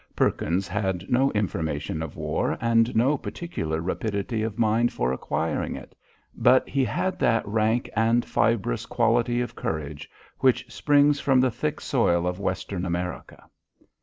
Perkins 0.15 0.67
had 0.67 1.07
no 1.11 1.31
information 1.33 2.01
of 2.01 2.15
war, 2.15 2.57
and 2.59 2.95
no 2.95 3.19
particular 3.19 3.81
rapidity 3.81 4.41
of 4.41 4.57
mind 4.57 4.91
for 4.91 5.13
acquiring 5.13 5.75
it, 5.75 5.93
but 6.33 6.67
he 6.67 6.83
had 6.83 7.19
that 7.19 7.47
rank 7.47 7.87
and 7.95 8.25
fibrous 8.25 8.87
quality 8.87 9.41
of 9.41 9.55
courage 9.55 10.09
which 10.39 10.73
springs 10.73 11.19
from 11.19 11.39
the 11.39 11.51
thick 11.51 11.79
soil 11.79 12.25
of 12.25 12.39
Western 12.39 12.83
America. 12.83 13.47